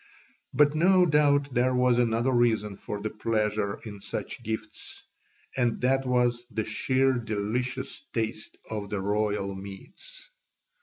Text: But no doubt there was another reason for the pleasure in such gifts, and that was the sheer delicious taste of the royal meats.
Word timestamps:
But 0.51 0.73
no 0.73 1.05
doubt 1.05 1.53
there 1.53 1.75
was 1.75 1.99
another 1.99 2.31
reason 2.31 2.75
for 2.75 2.99
the 2.99 3.11
pleasure 3.11 3.79
in 3.85 4.01
such 4.01 4.41
gifts, 4.41 5.03
and 5.55 5.79
that 5.81 6.07
was 6.07 6.43
the 6.49 6.65
sheer 6.65 7.13
delicious 7.13 8.01
taste 8.11 8.57
of 8.67 8.89
the 8.89 8.99
royal 8.99 9.53
meats. 9.53 10.31